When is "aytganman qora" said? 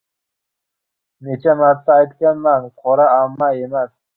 1.99-3.09